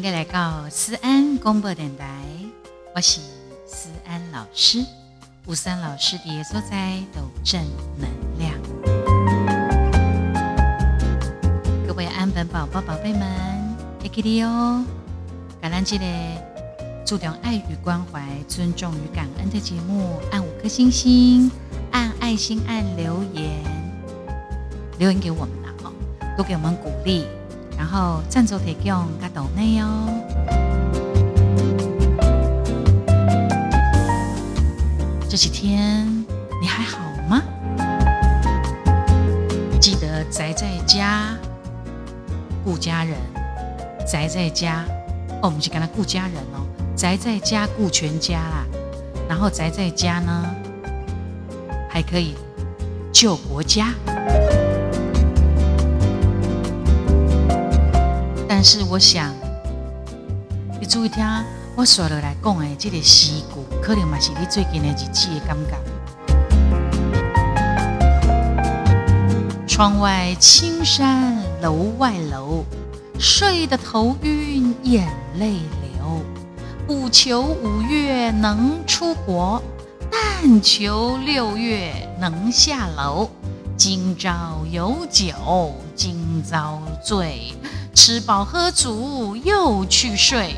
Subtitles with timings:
[0.00, 2.06] 迎各位来到思安广播电台，
[2.94, 3.20] 我是
[3.66, 4.82] 思安老师，
[5.44, 7.60] 吴思安老师的所在都正
[7.98, 8.08] 能
[8.38, 8.54] 量。
[11.86, 13.22] 各位安本宝宝、宝贝们，
[14.02, 14.82] 爱记你哦！
[15.60, 16.04] 感恩节的
[17.04, 21.50] 注重爱与关怀、尊重与感恩的节目，按五颗星星，
[21.90, 23.62] 按爱心，按留言，
[24.98, 25.92] 留言给我们啦，哈，
[26.38, 27.26] 多给我们鼓励。
[27.80, 30.06] 然后赞助提供加豆内哦。
[35.26, 36.06] 这几天
[36.60, 37.42] 你还好吗？
[39.80, 41.34] 记得宅在家
[42.62, 43.16] 顾家人，
[44.06, 44.84] 宅在家
[45.40, 46.60] 哦，我们去跟他顾家人哦，
[46.94, 48.66] 宅在家顾全家啦。
[49.26, 50.54] 然后宅在家呢，
[51.88, 52.34] 还可以
[53.10, 53.94] 救国家。
[58.62, 59.34] 但是我想，
[60.78, 61.24] 你注意听，
[61.74, 65.78] 我说落来讲的这个诗句，可能嘛是你最近的日子的感觉。
[69.66, 72.62] 窗外青山楼外楼，
[73.18, 76.20] 睡得头晕眼泪流。
[76.86, 79.62] 不求五月能出国，
[80.10, 83.30] 但求六月能下楼。
[83.74, 87.54] 今朝有酒今朝醉。
[87.94, 90.54] 吃饱喝足又去睡，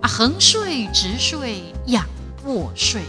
[0.00, 2.04] 啊，横睡直睡仰
[2.44, 3.02] 卧睡，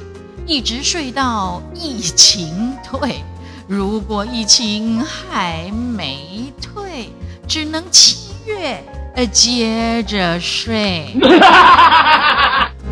[0.46, 3.24] 一直睡到疫情退。
[3.68, 7.10] 如果疫情还没退，
[7.48, 8.84] 只能七月
[9.16, 11.14] 呃接着睡。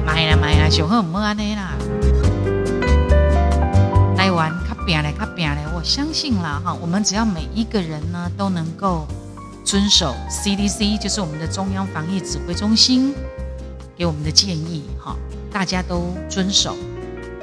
[0.05, 1.73] 买啦买啦，小何唔好安尼啦！
[4.15, 9.05] 台湾卡拼嘞卡拼嘞，我相信啦哈，我们只要每一个人呢都能够。
[9.67, 13.13] 遵守 CDC，就是我们的中央防疫指挥中心
[13.97, 15.13] 给我们的建议，哈，
[15.51, 16.73] 大家都遵守，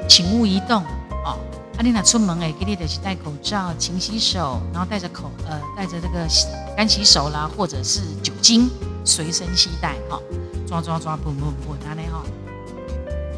[0.09, 0.81] 请勿移动，
[1.23, 1.37] 哦，
[1.77, 6.27] 阿丽娜出门哎，给你的是戴口罩，勤洗手，然后戴着口呃戴着这个
[6.75, 8.71] 干洗手啦，或者是酒精
[9.05, 10.19] 随身携带，哈，
[10.67, 12.23] 抓抓抓，不不不，拿来哈，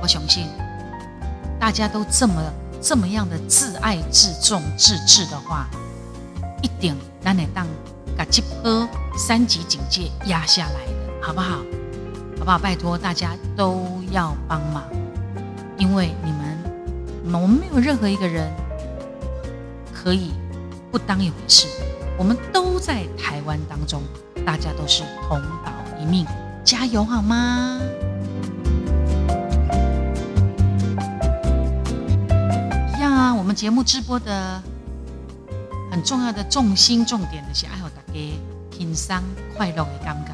[0.02, 0.48] 我相信
[1.60, 2.42] 大家都这么
[2.82, 5.68] 这么样的自爱自重自治的话，
[6.62, 7.68] 一定咱得当。
[8.18, 10.92] 把这波三级警戒压下来的，
[11.22, 11.58] 好不好？
[12.40, 12.58] 好不好？
[12.58, 14.84] 拜托大家都要帮忙，
[15.78, 18.52] 因为你们，我们没有任何一个人
[19.94, 20.32] 可以
[20.92, 21.68] 不当一回事。
[22.18, 24.02] 我们都在台湾当中，
[24.44, 26.26] 大家都是同岛一命，
[26.64, 27.80] 加油好吗？
[32.98, 34.64] 一样啊，我们节目直播的。
[35.98, 38.20] 很重要的重心重点的是爱好大家
[38.70, 39.18] 轻松
[39.56, 40.32] 快乐的感觉。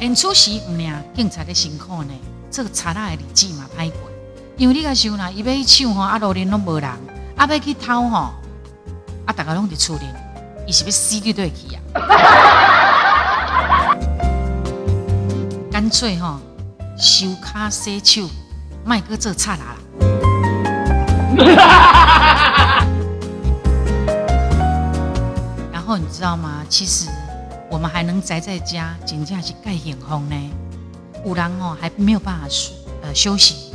[0.00, 2.14] 很出席唔呀，警察的辛苦呢，
[2.50, 3.98] 这个查拉的日子嘛歹过，
[4.56, 6.88] 因为你个想啦，伊要去抢吼，啊路边拢无人，
[7.36, 8.30] 啊要去偷吼，
[9.26, 10.06] 啊大家拢伫厝里，
[10.66, 11.80] 伊是要死对对去啊？
[15.70, 16.40] 干脆吼，
[16.96, 18.26] 收卡洗手，
[18.82, 19.76] 卖个做差啦。
[25.96, 26.64] 你知道吗？
[26.68, 27.08] 其实
[27.70, 30.36] 我们还能宅在家，紧接去盖眼红呢。
[31.24, 32.72] 五郎哦还没有办法休
[33.02, 33.72] 呃休息，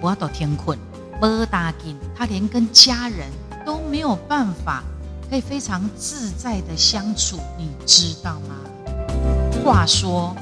[0.00, 0.78] 不要到天困，
[1.20, 3.28] 不打紧，他连跟家人
[3.64, 4.82] 都没有办法
[5.28, 8.56] 可以非常自在的相处，你知道吗？
[9.64, 10.34] 话说，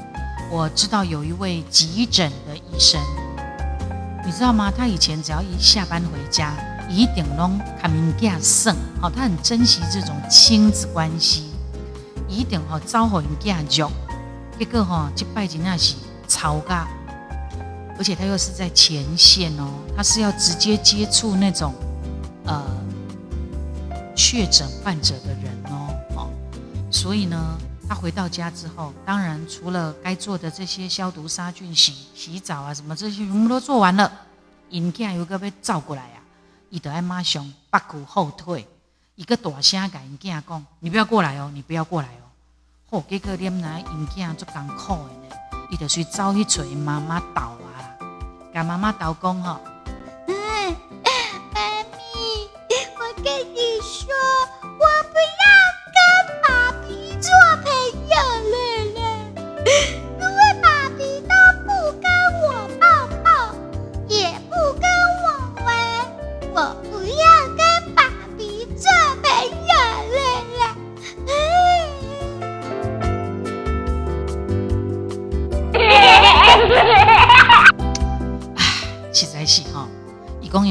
[0.51, 3.01] 我知道有一位急诊的医生，
[4.25, 4.71] 你知道吗？
[4.71, 6.55] 他以前只要一下班回家。
[6.89, 11.51] 一定拢看物件省，好，他很珍惜这种亲子关系，
[12.29, 13.91] 一定吼招呼物件肉，
[14.59, 15.97] 结果吼去拜金那是
[16.29, 16.87] 吵架，
[17.99, 21.75] 而且他又是在前线哦，他是要直接接触那种
[22.45, 22.63] 呃
[24.15, 26.31] 确诊患者的人哦，哦，
[26.91, 27.59] 所以呢，
[27.89, 34.11] 他回到家之后，当然除了该做的这些消毒杀菌、洗洗澡啊什么这些全部都做完了，
[34.71, 36.11] 物件有个被照过来。
[36.75, 38.67] 伊得爱马上八股后退，
[39.15, 42.27] 伊个大声甲因囝讲：“你不要过来哦，你不要过来哦。”
[42.91, 45.37] 好，结果念来因囝足艰苦的呢，
[45.71, 47.95] 伊就去走去找妈妈斗啊，
[48.53, 49.61] 甲妈妈斗讲吼。
[50.27, 50.77] 嗯，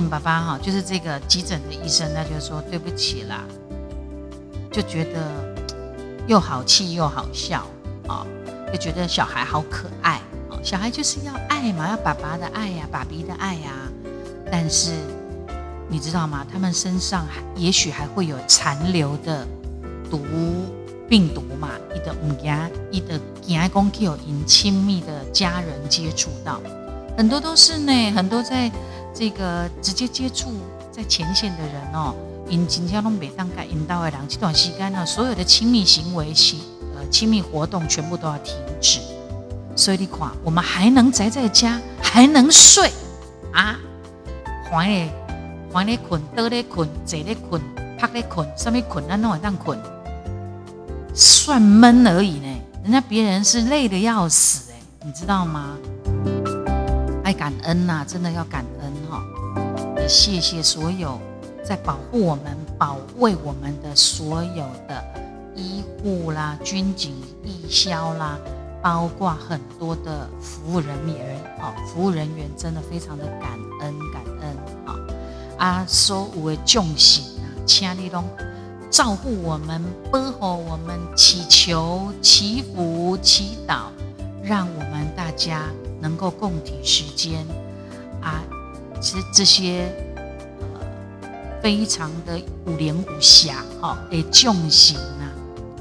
[0.01, 3.43] 爸爸哈，就是这个急诊的医生，他就说对不起啦，
[4.71, 5.21] 就觉得
[6.25, 7.67] 又好气又好笑
[8.07, 8.25] 啊，
[8.71, 10.21] 就觉得小孩好可爱，
[10.63, 13.71] 小孩就是要爱嘛，要爸爸的爱呀，爸比的爱呀。
[14.51, 14.91] 但是
[15.89, 16.45] 你知道吗？
[16.51, 17.25] 他们身上
[17.55, 19.45] 也许还会有残留的
[20.09, 20.21] 毒
[21.09, 22.55] 病毒嘛，一的唔惊，
[22.91, 26.61] 一的惊公有因亲密的家人接触到，
[27.17, 28.71] 很多都是呢，很多在。
[29.13, 30.51] 这个直接接触
[30.91, 32.15] 在前线的人哦，
[32.49, 36.59] 因今天拢每当该引导的人，这段时间呢，所有的亲密行为、亲
[36.95, 38.99] 呃亲密活动全部都要停止。
[39.75, 42.91] 所以你看，我们还能宅在家，还能睡
[43.51, 43.77] 啊？
[44.69, 45.09] 还咧
[45.71, 47.61] 还咧困，倒咧困，坐咧困，
[47.97, 49.77] 趴咧困，上面困，那弄会当困，
[51.13, 52.47] 算闷而已呢。
[52.83, 54.75] 人家别人是累的要死哎，
[55.05, 55.77] 你知道吗？
[57.23, 58.82] 爱感恩呐，真的要感恩。
[60.03, 61.17] 也谢谢所有
[61.63, 65.01] 在保护我们、保卫我们的所有的
[65.55, 68.37] 医护啦、军警、义消啦，
[68.81, 74.99] 包括很多的服务人员，哦，服务人员真的非常的感恩、感恩啊！
[75.57, 78.25] 啊，所有的众神啊，请你拢
[78.91, 83.83] 照顾我们、保护我们、祈求、祈福、祈祷，
[84.43, 85.69] 让我们大家
[86.01, 87.47] 能够共体时间
[88.21, 88.43] 啊！
[89.03, 90.79] 其实这些呃
[91.61, 95.27] 非常的五莲五侠哈，诶众行啊，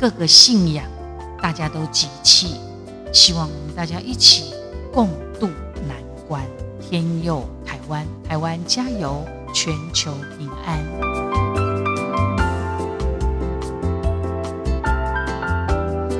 [0.00, 0.84] 各个信仰
[1.40, 2.56] 大家都集气，
[3.12, 4.52] 希望我们大家一起
[4.92, 5.08] 共
[5.38, 5.46] 度
[5.86, 5.96] 难
[6.26, 6.42] 关，
[6.80, 9.24] 天佑台湾，台湾加油，
[9.54, 10.84] 全球平安。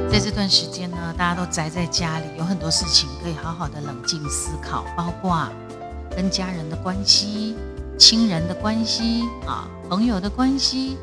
[0.09, 5.49] 在这段时间呢，大家都宅在家里，有很多事情可以好好的冷静思考，包括。
[6.15, 7.57] 跟家人的关系、
[7.99, 10.97] 亲人的关系啊、朋友的关系，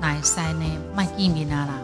[0.00, 0.64] 哪塞呢？
[0.94, 1.78] 卖见面啊啦，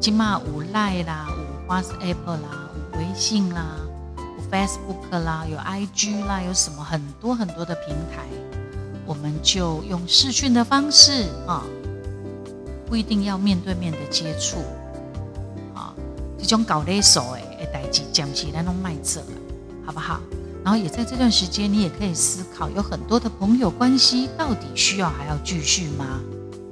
[0.00, 3.76] 今嘛有赖啦，有 WhatsApp 啦，有微信啦，
[4.16, 8.24] 有 Facebook 啦，有 IG 啦，有什么很多很多的平台，
[9.04, 11.62] 我们就用视讯的方式啊，
[12.86, 14.58] 不一定要面对面的接触
[15.74, 15.92] 啊，
[16.38, 19.28] 这种搞勒手诶，代志暂时咱拢卖做了，
[19.84, 20.20] 好不好？
[20.66, 26.20] 然后也在这段时间，你也可以思考，有很多的朋友关系到底需要还要继续吗？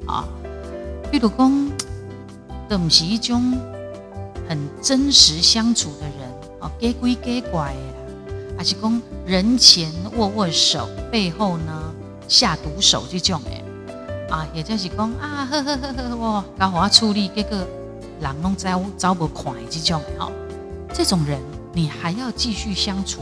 [0.09, 0.25] 啊，
[1.13, 1.71] 比如讲，
[2.69, 3.57] 都不是一种
[4.49, 11.95] 很真实相处的人啊，给鬼给怪的，还是讲人前握握手，背后呢
[12.27, 13.63] 下毒手这种诶
[14.29, 17.65] 啊，也就是讲啊，呵呵呵呵，我搞我处理这个
[18.21, 20.33] 人拢招招不快这种的哈，
[20.93, 21.41] 这种人
[21.73, 23.21] 你还要继续相处？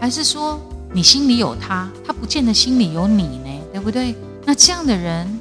[0.00, 0.58] 还是说
[0.92, 4.16] 你心里有他，他不见得心里有你呢，对不对？
[4.46, 5.38] 那这样的人，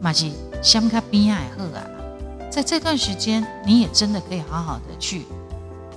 [0.00, 1.82] 马吉相卡边爱喝啊，
[2.50, 5.24] 在这段时间，你也真的可以好好的去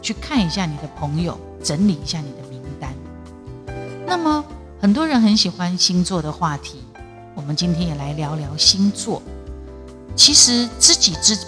[0.01, 2.93] 去看一下你的朋友，整理一下你的名单。
[4.07, 4.43] 那么
[4.79, 6.77] 很多人很喜欢星座的话题，
[7.35, 9.21] 我们今天也来聊聊星座。
[10.15, 11.41] 其实知己知彼，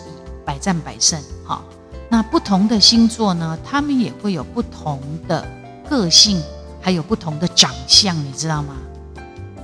[0.46, 1.20] 百战百胜。
[1.46, 1.64] 好，
[2.10, 5.59] 那不同的星座呢，他们也会有不同的。
[5.90, 6.40] 个性
[6.80, 8.76] 还有不同的长相，你知道吗？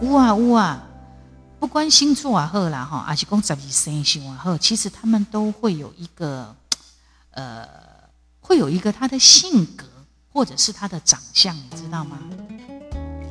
[0.02, 0.84] 呜啊呜啊，
[1.60, 6.56] 不关星座啊赫啦哈，而且公十二生肖啊，其实他们都会有一个
[7.30, 7.68] 呃，
[8.42, 9.86] 会有一个他的性格
[10.34, 12.18] 或者是他的长相，你知道吗？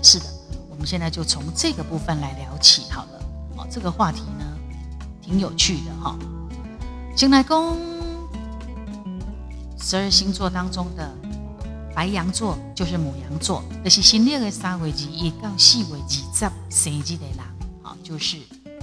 [0.00, 0.26] 是的，
[0.70, 3.20] 我们现在就从这个部分来聊起好了。
[3.56, 4.44] 哦，这个话题呢
[5.20, 6.16] 挺有趣的哈。
[7.16, 7.76] 先来公
[9.80, 11.12] 十二星座当中的。
[11.94, 17.38] 白羊座就是母羊座，这是新历的三月二一到四月二十生日的人，
[17.82, 18.36] 好，就是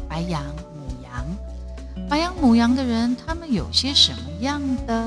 [0.08, 0.41] 白羊、
[0.74, 1.25] 母羊。
[2.10, 5.06] 白羊、母羊的人，他们有些什么样的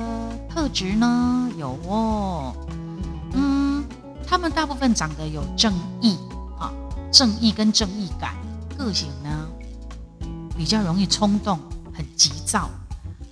[0.51, 1.51] 特质呢？
[1.59, 2.55] 有哦，
[3.33, 3.85] 嗯，
[4.27, 6.19] 他们大部分长得有正义，
[6.59, 6.71] 啊，
[7.11, 8.35] 正义跟正义感，
[8.77, 9.49] 个性呢
[10.57, 11.59] 比较容易冲动，
[11.95, 12.69] 很急躁，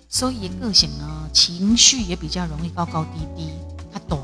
[0.09, 3.51] 所以个性呢情绪也比较容易高高低低，
[3.93, 4.21] 他短。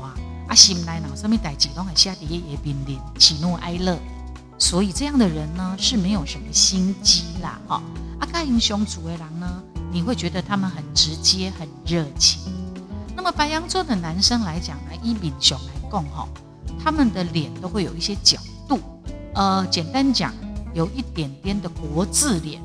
[0.49, 3.97] 啊，心内脑上面代志拢系下底也濒临喜怒哀乐，
[4.57, 7.81] 所以这样的人呢是没有什么心机啦，哈。
[8.19, 9.63] 啊，跟英雄组的人呢，
[9.93, 12.41] 你会觉得他们很直接、很热情。
[13.15, 16.27] 那么白羊座的男生来讲呢，以敏雄来讲，哈，
[16.83, 18.79] 他们的脸都会有一些角度，
[19.35, 20.33] 呃，简单讲，
[20.73, 22.59] 有一点点的国字脸，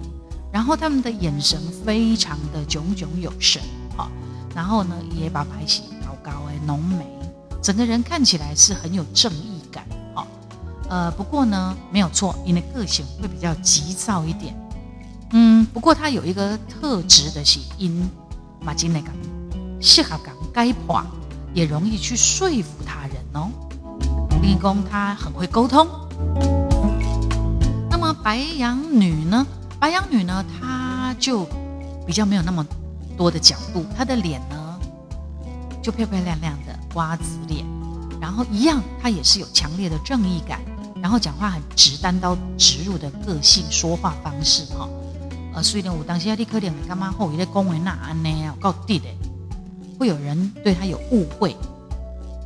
[0.51, 3.63] 然后他们的眼神非常的炯炯有神，
[3.95, 4.11] 哈，
[4.55, 7.14] 然后呢，也把白起高高诶浓眉。
[7.65, 10.27] 整个人看起来是很有正义感，好，
[10.91, 14.55] 呃，不过呢，没有错，你的个性会比较急躁一点。
[15.31, 18.07] 嗯，不过他有一个特质的是，因
[18.61, 19.09] 马金那个
[19.81, 21.07] 适合讲该话，
[21.55, 23.49] 也容易去说服他人哦。
[24.43, 25.89] 立功他很会沟通。
[27.89, 29.47] 那么白羊女呢？
[29.81, 31.49] 白羊女呢，她就
[32.07, 32.63] 比较没有那么
[33.17, 34.79] 多的角度，她的脸呢
[35.83, 37.67] 就漂漂亮亮的瓜子脸，
[38.21, 40.61] 然后一样，他也是有强烈的正义感，
[41.03, 44.89] 然后讲话很直，单刀直入的个性，说话方式哈。
[45.53, 48.31] 呃，所以呢，我当时你可能干妈后一个恭维那安呢？
[48.53, 49.07] 我告弟的，
[49.99, 51.57] 会有人对他有误会。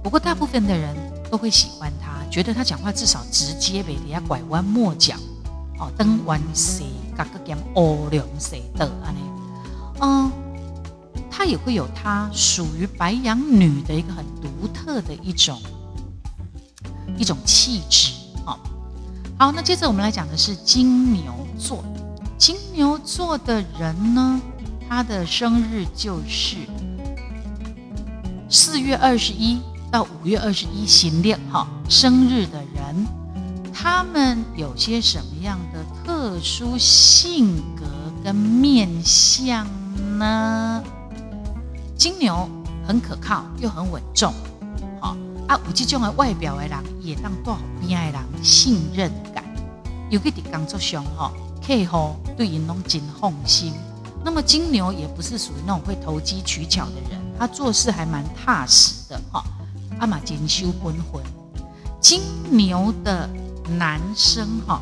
[0.03, 0.97] 不过大部分的人
[1.31, 5.15] 都会喜欢他，觉得他讲话至少直接，别底下拐弯抹角。
[5.79, 6.83] 哦，登弯蛇，
[7.17, 9.21] 嘎个兼欧两蛇的安呢？
[10.01, 10.33] 嗯，
[11.39, 15.63] 他也会有他属于白羊女的一个很独特的一种
[17.17, 18.13] 一种气质。
[18.45, 18.59] 好，
[19.39, 21.85] 好，那接着我们来讲的是金牛座。
[22.37, 24.41] 金牛座的人呢，
[24.89, 26.57] 他的生日就是
[28.51, 29.61] 四月二十一
[29.93, 31.69] 到五月二十一，行列哈。
[31.89, 33.07] 生日的人，
[33.73, 37.87] 他们有些什么样的特殊性格
[38.25, 39.69] 跟面相
[40.19, 40.83] 呢？
[41.99, 42.49] 金牛
[42.87, 44.33] 很可靠又很稳重，
[45.01, 45.17] 好
[45.49, 49.45] 啊，有这种的外表的人，也当多好边的人信任感，
[50.09, 51.33] 有个点工作上哈。
[51.61, 53.75] 客户对银龙真放心。
[54.25, 59.43] 那么金牛也不是属于那种会投机取巧的人，他做事还蛮踏实的哈。
[59.99, 61.21] 阿玛金修婚婚，
[62.01, 63.29] 金牛的
[63.77, 64.81] 男生哈，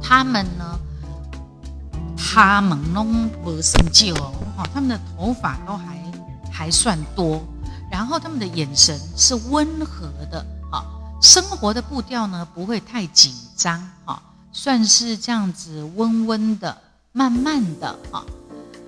[0.00, 0.78] 他们呢，
[2.16, 5.95] 他们弄不生旧哦，他们的头发都还
[6.56, 7.42] 还算多，
[7.90, 10.82] 然后他们的眼神是温和的，哈，
[11.20, 14.22] 生活的步调呢不会太紧张，哈。
[14.52, 16.74] 算是这样子温温的、
[17.12, 18.24] 慢慢的啊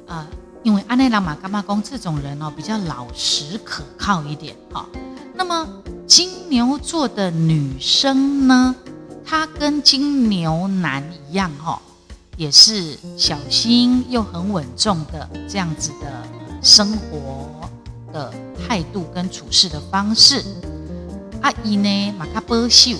[0.06, 0.26] 啊，
[0.62, 4.86] 因为安内拉玛干妈公这种人哦，比较老实可靠一点哈。
[5.34, 5.68] 那么
[6.06, 8.74] 金牛座的女生呢，
[9.26, 11.78] 她跟金牛男一样哈，
[12.38, 16.26] 也是小心又很稳重的这样子的
[16.62, 17.68] 生活
[18.12, 20.44] 的态度跟处事的方式。
[21.42, 22.96] 阿姨呢，马卡波秀。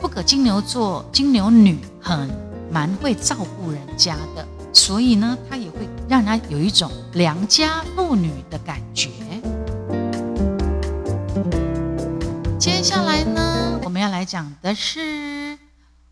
[0.00, 2.30] 不可金牛座金牛女很
[2.72, 9.10] 蛮会照顾人家的，所以呢，她也会让人有一种良家妇女的感觉。
[12.58, 15.58] 接下来呢，我们要来讲的是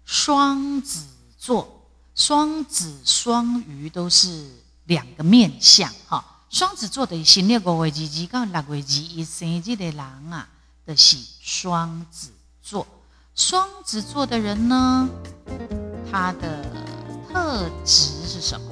[0.04, 1.04] 双子
[1.38, 1.74] 座。
[2.14, 4.44] 双子、双鱼都是
[4.86, 6.24] 两个面相哈。
[6.50, 10.00] 双子座的新历五月二日到六月二一生日的人
[10.32, 10.48] 啊，
[10.86, 12.30] 的是双子
[12.62, 12.86] 座。
[13.34, 15.06] 双子座的人呢，
[16.10, 16.64] 他的
[17.30, 18.66] 特质是什么？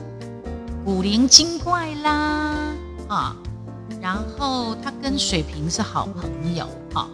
[0.87, 2.75] 古灵精怪啦，
[3.09, 3.37] 啊，
[4.00, 7.06] 然后他跟水瓶是好朋友，哈，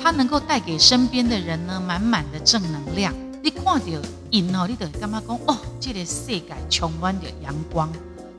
[0.00, 3.12] 他能够带给身边的人呢满满的正能量。
[3.42, 3.76] 你看到
[4.30, 5.58] 因哦，你得干嘛讲哦？
[5.80, 7.90] 这个世界充满着阳光。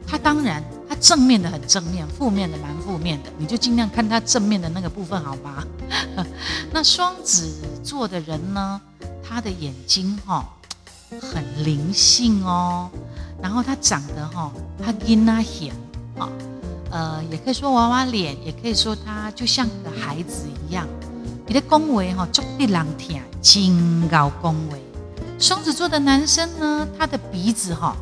[0.08, 5.64] 他当然，他正面的很正面，负面的蛮负面的，你就尽量看他正面的那个部分，好吗？
[6.72, 7.50] 那双子
[7.84, 8.82] 座的人呢，
[9.24, 10.48] 他的眼睛哈
[11.22, 12.90] 很灵性哦，
[13.42, 14.52] 然后他长得哈，
[14.84, 15.74] 他阴啊险
[16.18, 16.28] 啊，
[16.90, 20.86] 呃，也可以说娃娃脸，也可以说他就像个孩子一样。
[21.48, 24.82] 你的恭维哈，足得人听，真高恭维。
[25.40, 27.96] 双子座的男生呢，他的鼻子哈。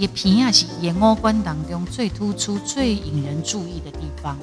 [0.00, 4.34] 也平亚是眼窝关当中最突出、最引人注意的地方。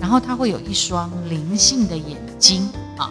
[0.00, 3.10] 然后他会有一双灵性的眼睛啊，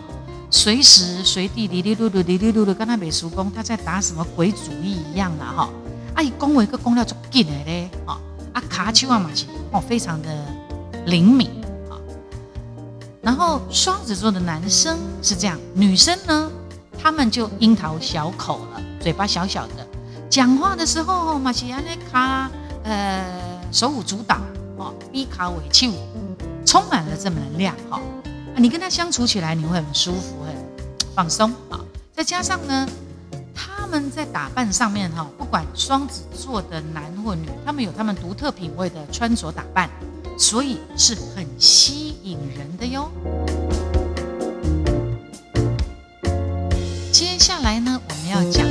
[0.50, 5.70] 随时随地哩哩噜噜哩哩噜噜，跟他美术工他在打什么鬼主意一样啦哈。
[6.16, 8.18] 啊，以恭维个功料做紧的嘞啊，
[8.54, 10.46] 啊卡丘啊嘛是哦，非常的
[11.06, 11.50] 灵敏
[11.90, 12.00] 啊。
[13.22, 16.50] 然后双子座的男生是这样，女生呢，
[16.98, 19.89] 他们就樱桃小口了，嘴巴小小的。
[20.30, 22.50] 讲话的时候，马西安那卡
[22.84, 23.26] 呃
[23.72, 24.38] 手舞足蹈，
[24.78, 25.92] 哦，比卡尾气
[26.64, 28.00] 充满了正能量，哈，
[28.56, 30.56] 你跟他相处起来你会很舒服，很
[31.16, 31.80] 放松啊。
[32.14, 32.88] 再加上呢，
[33.56, 39.90] 他们在打扮上面，哈，不管双子座的男或女，他们有他们独特品味的穿着打扮，
[40.38, 43.10] 所以是很吸引人的哟。
[47.12, 48.69] 接下来呢，我们要讲。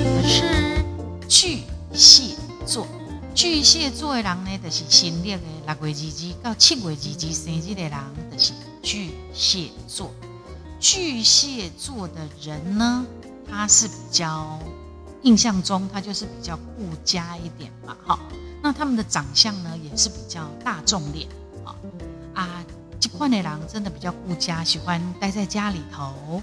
[1.99, 2.87] 蟹座，
[3.35, 7.93] 巨蟹座的人呢，就是新历的六月二日到七月二日生日的人，
[8.31, 10.13] 就是巨蟹座。
[10.79, 13.05] 巨蟹座的人呢，
[13.51, 14.61] 他是比较
[15.23, 18.17] 印象中他就是比较顾家一点嘛，哈。
[18.63, 21.29] 那他们的长相呢，也是比较大众脸
[21.65, 21.75] 啊
[22.33, 22.65] 啊，
[23.01, 26.41] 这块的人真的比较顾家，喜欢待在家里头，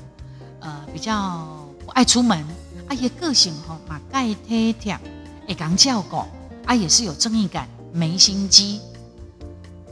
[0.60, 2.46] 呃，比较不爱出门。
[2.88, 5.00] 啊，也个性哈，马盖贴贴，
[5.48, 6.28] 也刚叫狗，
[6.66, 8.80] 啊，也是有正义感，没心机。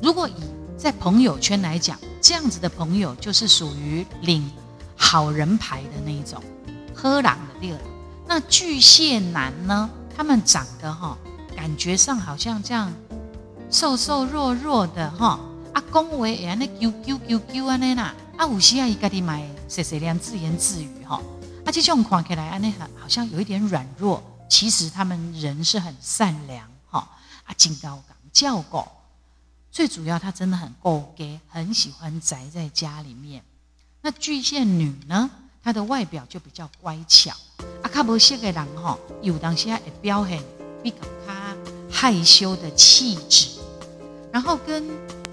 [0.01, 0.33] 如果以
[0.77, 4.49] 在朋友圈来讲，这样子的朋友就是属于领
[4.95, 6.41] 好人牌的那一种，
[6.93, 7.77] 喝狼的第二。
[8.27, 11.17] 那巨蟹男呢，他们长得哈。
[11.55, 12.91] 感觉上好像这样
[13.69, 15.39] 瘦瘦弱弱的哈，
[15.71, 21.21] 啊，讲话也安尼啾啾啾啾安尼啦，啊，有时啊伊家己买碎碎念自言自语哈，
[21.63, 24.21] 啊，这种看起来安尼很好像有一点软弱，
[24.53, 27.09] 其实他们人是很善良哈，
[27.43, 28.87] 啊，金高岗叫狗，
[29.71, 33.43] 最主要他真的很够给，很喜欢宅在家里面。
[34.01, 35.27] 那巨蟹女呢，
[35.63, 37.31] 她的外表就比较乖巧，
[37.81, 40.39] 啊，较无色的人哈，有当时啊会表现
[40.83, 41.57] 比较较。
[41.89, 43.59] 害羞的气质，
[44.31, 44.83] 然后跟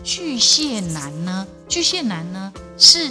[0.03, 3.11] 巨蟹男呢，巨蟹男呢是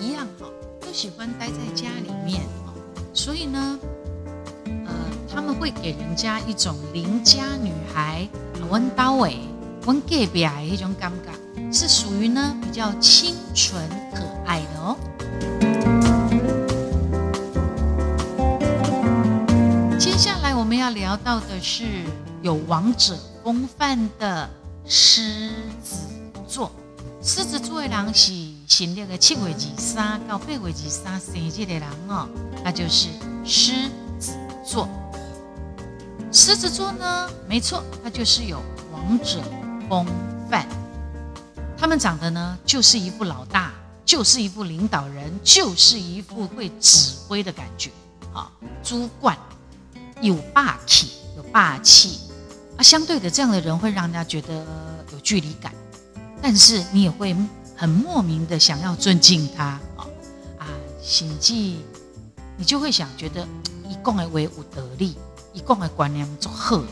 [0.00, 0.48] 一样哈，
[0.80, 2.42] 都喜欢待在家里面，
[3.14, 3.78] 所以呢，
[5.34, 8.28] 他们会给人家一种邻家女孩
[8.70, 9.38] 温刀尾、
[9.86, 11.32] 温隔壁的一种感觉，
[11.72, 13.82] 是属于呢比较清纯
[14.14, 14.96] 可爱的哦。
[19.98, 21.84] 接下来我们要聊到的是。
[22.42, 24.50] 有王者风范的
[24.84, 25.50] 狮
[25.82, 25.96] 子
[26.46, 26.70] 座，
[27.22, 28.34] 狮子座的人是
[28.66, 32.28] 新历的七月二三到八月二三生日的人哦，
[32.62, 33.08] 那就是
[33.46, 33.88] 狮
[34.18, 34.86] 子座。
[36.36, 38.60] 狮子座呢，没错，他就是有
[38.92, 39.40] 王者
[39.88, 40.04] 风
[40.50, 40.66] 范。
[41.78, 43.72] 他们长得呢，就是一副老大，
[44.04, 47.92] 就是一副领导人，就是一副会指挥的感觉。
[48.32, 48.50] 啊，
[48.82, 49.38] 主管
[50.20, 52.18] 有霸气，有霸气。
[52.76, 54.66] 啊，相对的，这样的人会让人家觉得
[55.12, 55.72] 有距离感，
[56.42, 57.36] 但是你也会
[57.76, 59.64] 很莫名的想要尊敬他。
[59.96, 60.02] 啊
[60.58, 60.66] 啊，
[61.00, 61.84] 心计，
[62.56, 63.46] 你就会想觉得
[63.88, 65.14] 一共的为武得力，
[65.54, 66.84] 一共的观念做贺，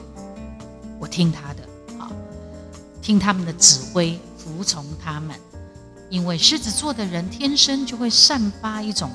[1.01, 1.63] 我听他的
[1.99, 2.09] 啊，
[3.03, 5.37] 听他们的指挥，服从他们，
[6.09, 9.11] 因为狮子座的人天生就会散发一种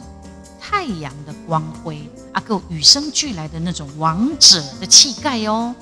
[0.60, 5.74] 太阳的光辉，啊，够与生俱来的那种王者的气概哦。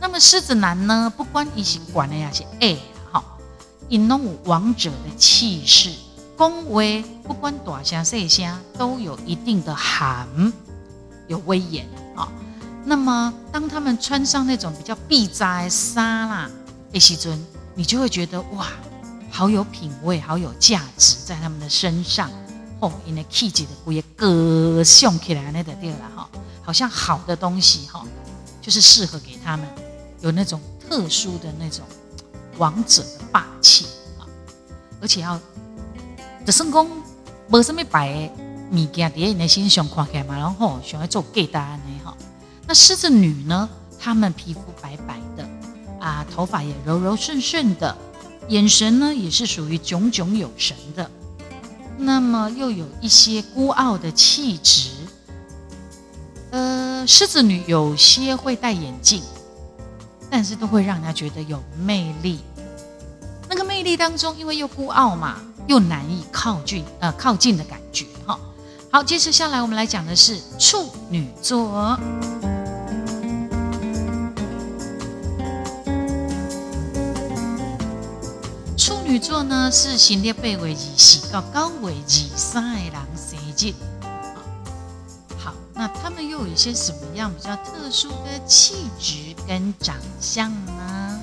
[0.00, 1.12] 那么狮子男呢？
[1.16, 2.78] 不管你是管的呀，是哎，
[3.10, 3.36] 好，
[3.88, 5.90] 因拢有王者的气势，
[6.36, 10.52] 恭维不管大声细声都有一定的含，
[11.26, 11.84] 有威严。
[12.88, 16.50] 那么当他们穿上那种比较避扎的衫啦，
[16.94, 17.38] 哎西尊，
[17.74, 18.66] 你就会觉得哇，
[19.30, 22.30] 好有品味，好有价值在他们的身上。
[22.80, 26.26] 哦，因为气质的不也歌颂起来那的对了哈，
[26.62, 28.06] 好像好的东西哈，
[28.62, 29.68] 就是适合给他们。
[30.20, 31.84] 有那种特殊的那种
[32.56, 33.84] 王者的霸气
[34.18, 34.24] 啊，
[35.00, 35.38] 而且要
[36.46, 36.88] 的成功，
[37.48, 38.30] 没什么白
[38.72, 42.16] 物件在你的身上看起来嘛，然后想要做给大家呢哈。
[42.68, 45.48] 那狮子女呢，她们皮肤白白的
[45.98, 47.96] 啊，头发也柔柔顺顺的，
[48.48, 51.10] 眼神呢也是属于炯炯有神的，
[51.96, 54.90] 那么又有一些孤傲的气质。
[56.50, 59.22] 呃，狮子女有些会戴眼镜。
[60.30, 62.40] 但是都会让人家觉得有魅力，
[63.48, 68.38] 那个魅力当中，因为又孤傲嘛，又难以靠近，呃，靠近的感觉哈。
[68.92, 71.98] 好，接着下来我们来讲的是处女座。
[79.08, 83.72] 女座呢是新历八月二四到九月二三的人生日。
[85.72, 91.20] 那他们又有一些什么样比较特殊的气质跟长相呢？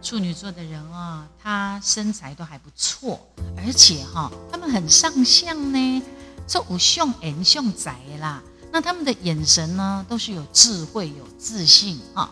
[0.00, 3.18] 处女座的人啊，他身材都还不错，
[3.56, 6.02] 而且哈，他们很上相呢，
[6.46, 8.40] 这五相眼相宅啦。
[8.70, 12.30] 那他们的眼神呢，都是有智慧、有自信啊，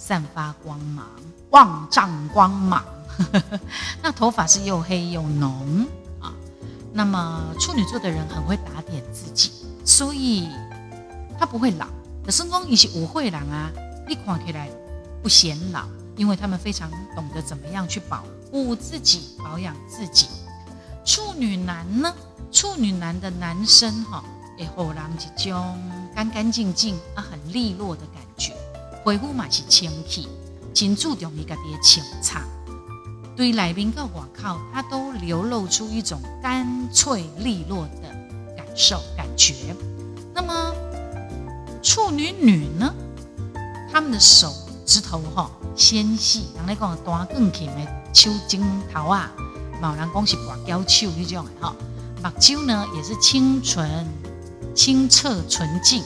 [0.00, 1.06] 散发光芒，
[1.50, 2.82] 万丈光芒。
[4.02, 5.86] 那头发是又黑又浓
[6.18, 6.32] 啊。
[6.90, 9.52] 那么处女座的人很会打点自己，
[9.84, 10.48] 所以
[11.38, 11.86] 他不会老。
[12.24, 13.70] 可是讲一些舞会郎啊，
[14.08, 14.70] 你看起来
[15.22, 15.84] 不显老，
[16.16, 20.28] 因为他们非常懂得怎么样去保护自己、保养自己。
[21.04, 22.14] 处女男呢，
[22.50, 24.24] 处女男的男生哈，
[24.56, 25.78] 会后让一种
[26.14, 28.19] 干干净净啊，很利落的感觉，
[29.10, 30.28] 皮肤嘛是清气，
[30.72, 32.44] 真注重一个的清茶。
[33.34, 38.02] 对来宾跟我靠，他都流露出一种干脆利落的
[38.56, 39.74] 感受感觉。
[40.32, 40.72] 那么
[41.82, 42.94] 处女女呢，
[43.90, 44.54] 他们的手
[44.86, 48.60] 指头哈纤细，人咧讲单更轻的手指
[48.92, 49.28] 头啊，
[49.82, 51.74] 某人讲是刮胶手那种的哈。
[52.22, 54.06] 目睭呢也是清纯、
[54.72, 56.04] 清澈、纯净，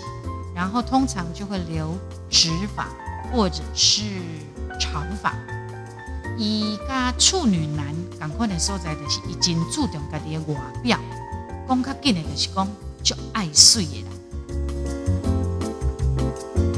[0.55, 1.99] 然后通常就会留
[2.31, 2.88] 直发
[3.33, 4.03] 或者是
[4.79, 5.35] 长发。
[6.37, 10.99] 伊甲处女男共款的所在，就是伊真注重家己的外表，
[11.69, 12.69] 讲较紧的就是讲
[13.03, 14.09] 就爱水的啦。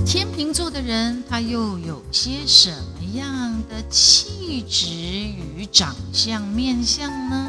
[0.05, 7.46] 天秤座的人，他又有些什么样的气质与长相面相呢？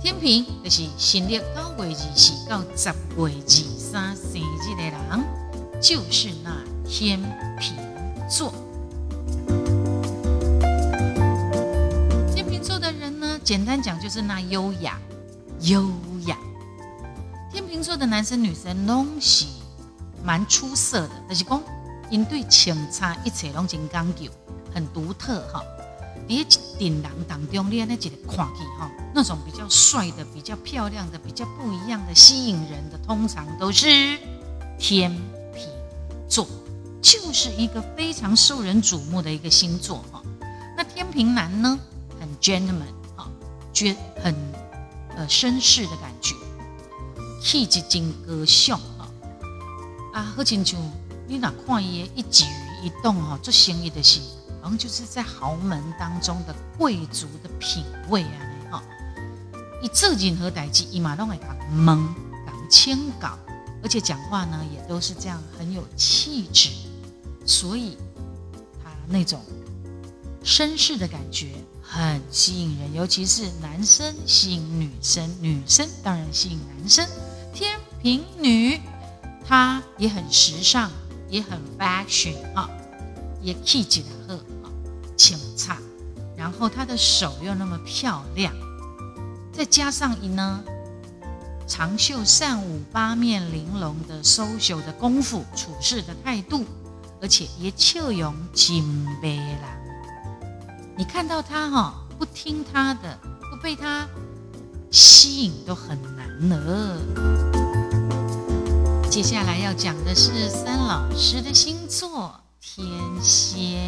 [0.00, 5.02] 天平就是新历九月二四到十月二三生日的人，
[5.80, 6.56] 就是那
[6.88, 7.20] 天
[7.58, 7.74] 平
[8.28, 8.52] 座。
[12.32, 15.00] 天平座的人呢，简单讲就是那优雅、
[15.62, 15.90] 优
[16.26, 16.38] 雅。
[17.50, 19.46] 天平座的男生女生拢是
[20.22, 21.60] 蛮出色的，就是讲
[22.10, 24.30] 因对情差一切拢真讲究，
[24.72, 25.64] 很独特哈。
[26.28, 26.44] 伫一
[26.78, 34.18] 顶人当中，你安尼一个看去哈，那种比较帅的、比较漂亮的、比较不一样的、吸引人的，通常都是
[34.78, 35.10] 天
[35.54, 35.68] 平
[36.28, 36.46] 座，
[37.00, 40.20] 就是一个非常受人瞩目的一个星座哈。
[40.76, 41.78] 那天平男呢，
[42.18, 43.30] 很 gentleman 哈，
[43.72, 44.34] 觉很
[45.16, 46.34] 呃绅士的感觉，
[47.40, 49.08] 气质真高尚哈。
[50.12, 50.78] 啊，好亲像
[51.28, 52.44] 你若看伊的一举
[52.82, 54.20] 一动哈，做生意的是。
[54.66, 58.34] 好像就是在豪门当中的贵族的品味啊，
[58.72, 58.82] 哈！
[59.80, 62.12] 一做任何代志，伊马拢会讲蒙
[62.44, 63.38] 讲谦搞，
[63.80, 66.70] 而且讲话呢也都是这样很有气质，
[67.46, 67.96] 所以
[68.82, 69.40] 他那种
[70.42, 77.06] 绅士的感觉很吸引人，尤其是男生吸引女生，女生当然吸引男生。
[77.54, 78.80] 天平女，
[79.46, 80.90] 她也很时尚，
[81.30, 82.68] 也很 fashion 啊，
[83.40, 84.55] 也气质的很。
[85.16, 85.78] 清擦，
[86.36, 88.52] 然后他的手又那么漂亮，
[89.52, 90.62] 再加上一呢
[91.66, 96.64] 长袖善舞、八面玲珑的 social 的功夫、处事的态度，
[97.20, 99.76] 而且也笑容金杯啦。
[100.96, 103.18] 你看到他哈，不听他的，
[103.50, 104.06] 不被他
[104.90, 107.00] 吸引都很难了。
[109.10, 112.86] 接下来要讲的是三老师的星座天
[113.20, 113.80] 蝎。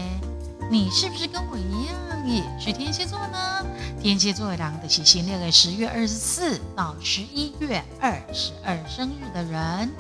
[0.70, 3.66] 你是不是跟我一样也是天蝎座呢？
[4.00, 9.90] 天蝎座的人的是新历的十月二十四到十一月二十二生日的人，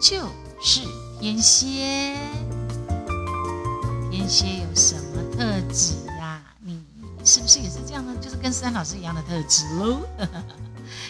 [0.00, 0.28] 就
[0.62, 0.82] 是
[1.20, 2.16] 天蝎。
[4.10, 6.40] 天蝎有什么特质啊？
[6.60, 6.80] 你
[7.24, 8.14] 是不是也是这样的？
[8.16, 10.00] 就是跟三老师一样的特质喽？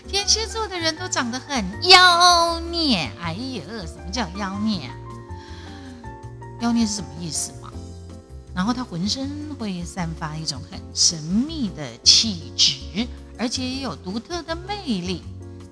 [0.08, 3.10] 天蝎座的人都长得很妖孽。
[3.20, 4.94] 哎呀，什么叫妖孽啊？
[6.60, 7.52] 妖孽是什么意思？
[8.54, 13.06] 然后他浑身会散发一种很神秘的气质，
[13.38, 15.22] 而且也有独特的魅力。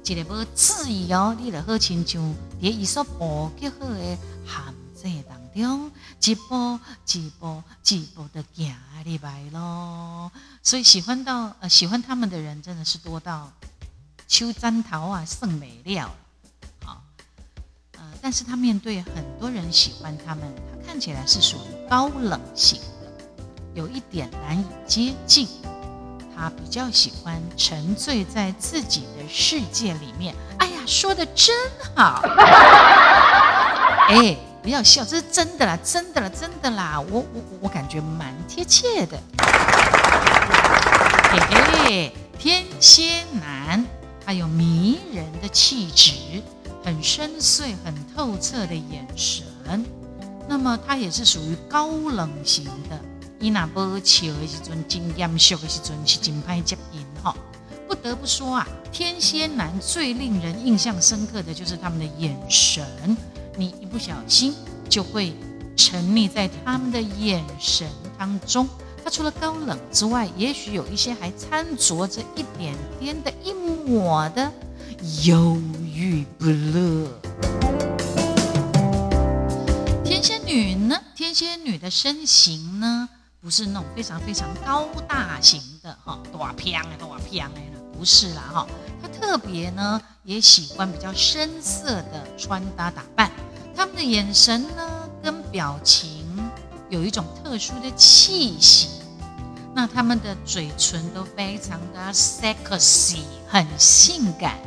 [0.02, 5.90] 一个无自由，你来好亲像在一所布局好的巷子当中，
[6.24, 6.80] 一步
[7.12, 10.32] 一步一步的行入来咯。
[10.64, 13.52] 所以喜欢到呃喜欢他们的人真的是多到
[14.26, 16.10] 秋簪桃啊胜美料。
[16.84, 17.04] 好，
[17.92, 20.42] 呃，但是他面对很多人喜欢他们。
[20.86, 23.24] 看起来是属于高冷型的，
[23.74, 25.48] 有一点难以接近。
[26.36, 30.34] 他比较喜欢沉醉在自己的世界里面。
[30.58, 31.54] 哎呀，说的真
[31.94, 32.22] 好！
[34.08, 36.98] 哎，不要笑，这是真的啦，真的啦，真的啦！
[37.10, 39.20] 我我我感觉蛮贴切的。
[41.30, 41.38] 嘿
[41.84, 43.84] 嘿，天蝎男，
[44.24, 46.14] 他有迷人的气质，
[46.82, 49.84] 很深邃、很透彻的眼神。
[50.48, 53.00] 那么他也是属于高冷型的，
[53.38, 57.34] 伊那波笑的时阵，真严肃的时阵是真派接音哈。
[57.88, 62.84] 不得不说啊，天蝎男最令人印象深刻的就是他们的眼神，
[63.56, 64.54] 你一不小心
[64.88, 65.34] 就会
[65.76, 68.68] 沉溺在他们的眼神当中。
[69.02, 74.52] 他除了高冷之外，也许有一些还掺着着一点点的一抹的
[75.24, 75.56] 忧
[75.92, 77.08] 郁不乐。
[80.50, 81.00] 女呢？
[81.14, 83.08] 天蝎女的身形呢，
[83.40, 87.60] 不是那种非常非常高大型的哈，大片的大片的
[87.96, 88.66] 不是啦哈。
[89.00, 93.30] 她特别呢，也喜欢比较深色的穿搭打扮。
[93.76, 96.26] 他们的眼神呢，跟表情
[96.88, 98.88] 有一种特殊的气息。
[99.72, 104.58] 那他们的嘴唇都非常的 sexy，很性感，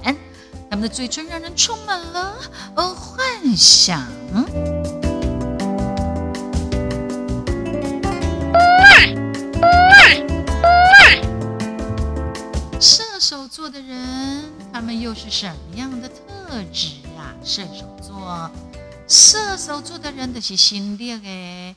[0.69, 2.35] 他们的嘴唇让人充满了
[2.73, 3.21] 呃幻
[3.57, 4.01] 想。
[13.63, 17.33] 座的人，他们又是什么样的特质啊？
[17.45, 18.51] 射手座，
[19.07, 21.73] 射手座的人的是新历诶，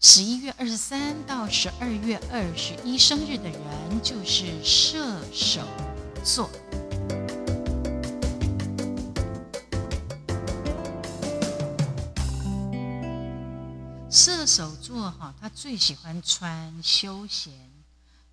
[0.00, 5.60] 十一月二十三到十二月二十一生日的人就是射手
[6.24, 6.50] 座。
[14.10, 17.52] 射手座哈，他最喜欢穿休闲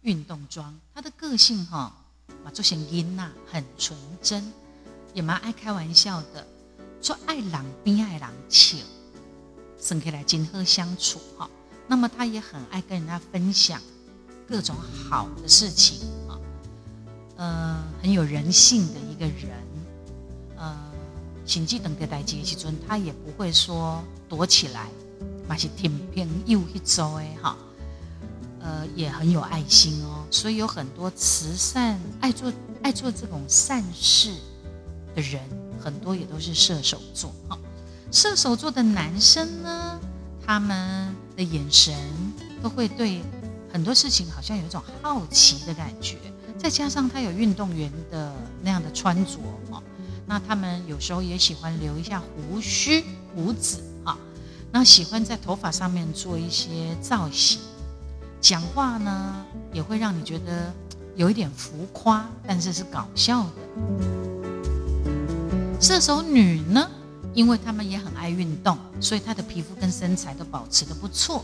[0.02, 1.94] 运动装，他的个性哈。
[2.44, 4.52] 嘛，做成囡呐，很纯真，
[5.14, 6.46] 也蛮爱开玩笑的，
[7.02, 8.78] 做爱狼边爱狼笑，
[9.80, 11.50] 生起来今和相处哈。
[11.88, 13.82] 那么他也很爱跟人家分享
[14.48, 16.40] 各种好的事情啊，
[17.38, 19.52] 呃，很有人性的一个人，
[20.58, 20.76] 呃，
[21.46, 24.90] 心机等个代际时阵，他也不会说躲起来，
[25.48, 27.58] 嘛是挺平又一周诶哈。
[28.68, 32.52] 呃，也很有爱心哦，所以有很多慈善、爱做
[32.84, 34.34] 爱做这种善事
[35.16, 35.42] 的人，
[35.80, 37.34] 很多也都是射手座。
[37.48, 37.58] 哈，
[38.12, 39.98] 射手座的男生呢，
[40.46, 41.96] 他们的眼神
[42.62, 43.22] 都会对
[43.72, 46.18] 很多事情好像有一种好奇的感觉，
[46.58, 49.40] 再加上他有运动员的那样的穿着，
[49.72, 49.82] 哈，
[50.26, 54.18] 那他们有时候也喜欢留一下胡须、胡子，哈，
[54.74, 57.62] 那喜欢在头发上面做一些造型。
[58.40, 60.74] 讲话呢，也会让你觉得
[61.16, 63.50] 有一点浮夸，但是是搞笑的。
[65.82, 66.90] 射手女呢，
[67.34, 71.44] 因为她们也很爱运动，所以她的皮肤跟身材都保持的不错。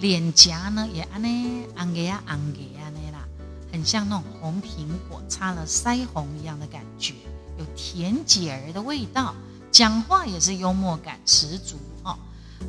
[0.00, 3.24] 脸颊呢，也安呢，安给呀，安给呀那啦，
[3.70, 7.14] 很像那种红苹果擦了腮红一样的感觉，
[7.58, 9.34] 有甜姐儿的味道。
[9.70, 11.76] 讲话也是幽默感十足。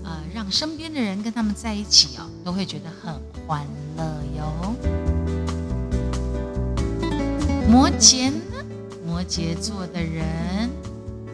[0.03, 3.13] 呃，让身边的人跟他们在一起哦，都会觉得很
[3.47, 3.65] 欢
[3.97, 4.03] 乐
[4.37, 4.75] 哟。
[7.69, 8.65] 摩羯呢？
[9.05, 10.69] 摩羯座的人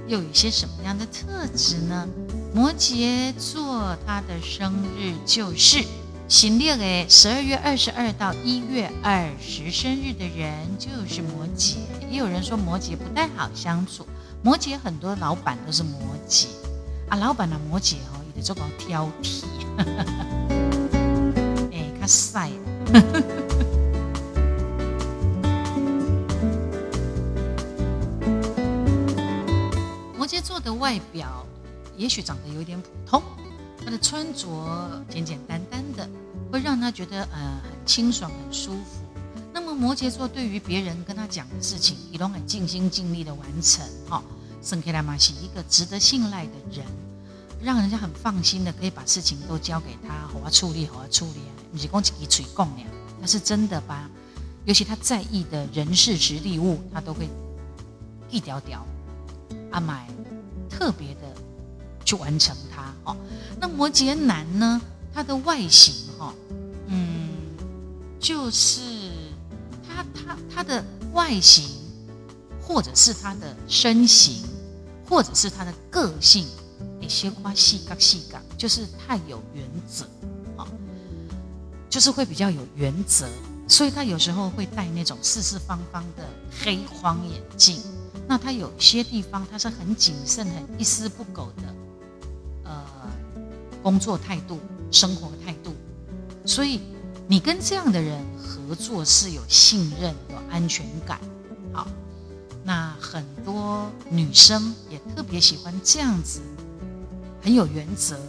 [0.07, 2.07] 又有一些什么样的特质呢？
[2.53, 5.83] 摩羯座他的生日就是
[6.27, 11.75] 新历诶，十二月二十二到一月二十生日的人就是摩羯。
[12.09, 14.05] 也有人说摩羯不太好相处，
[14.43, 16.47] 摩羯很多老板都是摩羯
[17.09, 18.16] 啊，老板的摩羯哦。
[18.41, 19.43] 做个挑剔，
[21.71, 22.49] 哎，较晒。
[30.17, 31.45] 摩羯座的外表
[31.95, 33.21] 也许长得有点普通，
[33.83, 34.47] 他的穿着
[35.09, 36.09] 简简单单的，
[36.51, 39.03] 会让他觉得呃很清爽、很舒服。
[39.53, 43.85] 那么摩羯座对于别人跟他讲的事情，也都很尽心尽力的完成。
[44.09, 44.21] 哈，
[44.61, 46.85] 圣克拉玛是一个值得信赖的人。
[47.61, 52.85] 让人家很放心的可以把事情都交给他，好啊处理，好啊处理啊，不是讲一嘴讲呀，
[53.19, 54.09] 他是真的把，
[54.65, 57.27] 尤其他在意的人事、实力物，他都会
[58.29, 58.85] 一条条
[59.71, 60.07] 啊买
[60.69, 61.21] 特别的
[62.05, 62.93] 去完成它。
[63.11, 63.17] 哦，
[63.59, 64.79] 那摩羯男呢，
[65.13, 66.33] 他的外形哈，
[66.87, 67.29] 嗯，
[68.19, 68.81] 就是
[69.87, 71.65] 他他他的外形，
[72.61, 74.43] 或者是他的身形，
[75.09, 76.45] 或者是他的个性。
[77.07, 80.05] 些夸细杠细杠，就是太有原则，
[80.57, 80.67] 啊，
[81.89, 83.27] 就是会比较有原则，
[83.67, 86.27] 所以他有时候会戴那种四四方方的
[86.61, 87.79] 黑框眼镜。
[88.27, 91.75] 那他有些地方他是很谨慎、很一丝不苟的，
[92.65, 92.85] 呃，
[93.81, 94.59] 工作态度、
[94.91, 95.73] 生活态度。
[96.45, 96.81] 所以
[97.27, 101.21] 你跟这样的人合作是有信任、有安全感。
[101.71, 101.87] 好，
[102.65, 106.41] 那很多女生也特别喜欢这样子。
[107.47, 108.19] 很有原则，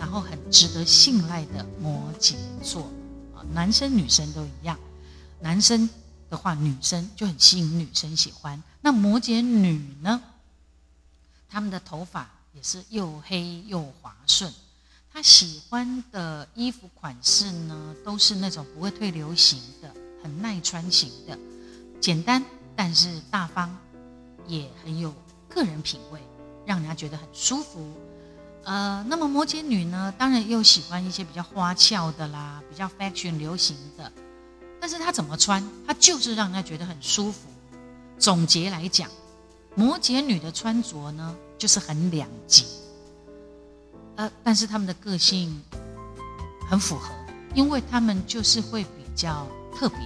[0.00, 2.90] 然后很值得信赖的摩羯座
[3.32, 4.76] 啊，男生女生都一样。
[5.38, 5.88] 男生
[6.28, 8.60] 的话，女生就很吸引女生喜欢。
[8.80, 10.20] 那摩羯女呢？
[11.48, 14.52] 他们的头发也是又黑又滑顺。
[15.12, 21.38] 他喜欢的衣服款式呢，都是那种不会退流行的，很耐穿型的，
[22.00, 23.72] 简单但是大方，
[24.48, 25.14] 也很有
[25.48, 26.20] 个人品味，
[26.66, 27.88] 让人家觉得很舒服。
[28.64, 34.10] 呃，那么摩羯女呢，当然又喜欢一些比较花俏的啦，比较 fashion 流行的，
[34.80, 37.40] 但是她怎么穿，她就是让人家觉得很舒服。
[38.18, 39.10] 总结来讲，
[39.74, 42.64] 摩羯女的穿着呢，就是很两极。
[44.16, 45.60] 呃，但是他们的个性
[46.70, 47.10] 很符合，
[47.54, 49.46] 因为他们就是会比较
[49.76, 49.98] 特别，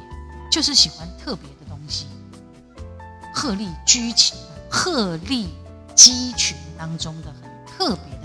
[0.50, 2.06] 就是喜欢特别的东西，
[3.32, 4.36] 鹤立鸡群，
[4.68, 5.48] 鹤立
[5.94, 8.17] 鸡群当中的很特别。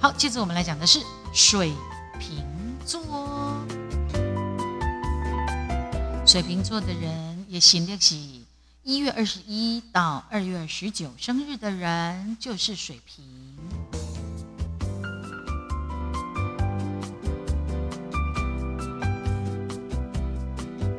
[0.00, 1.00] 好，接着我们来讲的是
[1.32, 1.72] 水
[2.20, 2.44] 瓶
[2.86, 3.02] 座。
[6.24, 8.44] 水瓶座的人也行得起，
[8.84, 13.24] 一月二十一到二月十九生日的人就是水瓶。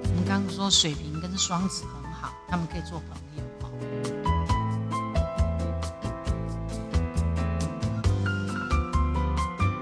[0.04, 3.19] 我们刚刚说水瓶跟双子很好，他们可以做朋友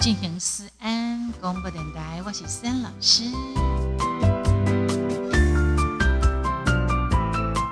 [0.08, 3.26] 进行思安广播电台，我是森老师。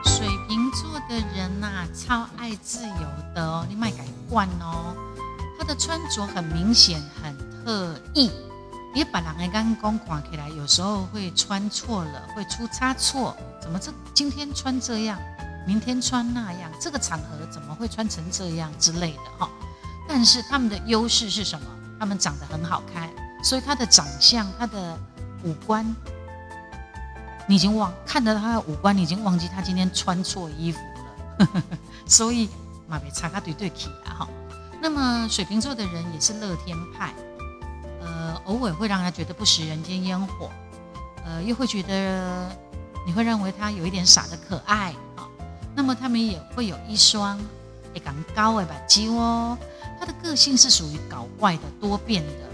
[0.04, 4.93] 水瓶座的人呐、超爱自由的哦，你卖改惯哦。
[5.58, 8.30] 他的穿着很明显，很特意。
[8.93, 13.34] 也把人的刚刚看起来，有时候会穿错了，会出差错。
[13.62, 15.17] 怎么这今天穿这样，
[15.65, 16.69] 明天穿那样？
[16.82, 19.50] 这个场合怎么会穿成这样之类的哈？
[20.06, 21.65] 但是他们的优势是什么？
[21.99, 23.10] 他们长得很好看，
[23.43, 24.97] 所以他的长相、他的
[25.43, 25.86] 五官，
[27.47, 31.63] 你已经忘看到他的五官，你已经忘记他今天穿错衣服了。
[32.05, 32.49] 所以
[32.88, 34.27] 马别擦卡对对起了哈。
[34.81, 37.13] 那么水瓶座的人也是乐天派，
[38.01, 40.49] 呃，偶尔会让他觉得不食人间烟火，
[41.25, 42.49] 呃，又会觉得
[43.05, 45.25] 你会认为他有一点傻的可爱啊。
[45.75, 47.39] 那么他们也会有一双
[47.93, 49.58] 也 ganz 高的把肌哦。
[49.99, 52.49] 他的个性是属于搞怪的、多变的，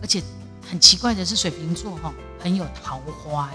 [0.00, 0.22] 而且
[0.68, 3.50] 很奇怪的是，水瓶座哈很有桃花，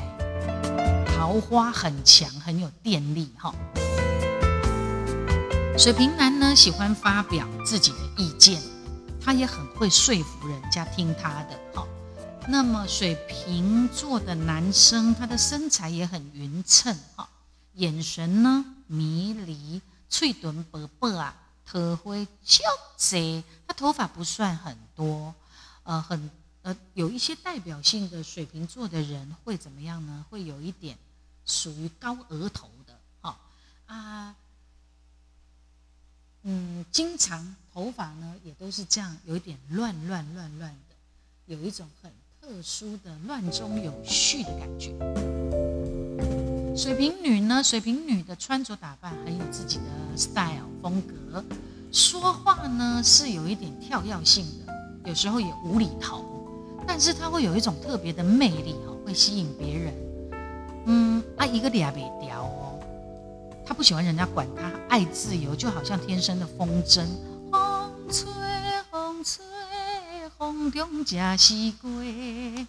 [1.05, 3.53] 桃花很强，很有电力哈。
[5.77, 8.62] 水瓶男呢喜欢发表自己的意见，
[9.21, 11.88] 他也很会说服人家听他的哈。
[12.47, 17.29] 那么水瓶座的男生，他的身材也很匀称哈，
[17.73, 21.36] 眼神呢迷离，脆臀薄薄啊。
[21.69, 22.63] 头会较
[22.95, 25.36] 窄，他头发不算很多，
[25.84, 30.25] 呃，很呃有一些代表性的水瓶座的人会怎么样呢？
[30.30, 30.97] 会有一点
[31.45, 33.38] 属于高额头的，哈
[33.86, 34.36] 啊，
[36.43, 40.95] 嗯，经常头发呢也都是这样，有一点乱乱乱乱的，
[41.45, 44.97] 有一种很特殊的乱中有序的感觉。
[46.77, 47.63] 水瓶女呢？
[47.63, 51.43] 水瓶女的穿着打扮很有自己的 style 风格，
[51.91, 54.73] 说话呢是有一点跳跃性的，
[55.04, 56.23] 有时候也无厘头，
[56.88, 59.93] 但是他会有一种特别的魅力哈，会吸引别人。
[60.86, 62.80] 嗯，啊一个俩北调哦，
[63.65, 67.06] 他不喜欢人家管他，爱自由，就好像天生的风筝。
[67.52, 68.32] 风吹
[68.89, 69.43] 风吹，
[70.38, 72.65] 风中正是鬼。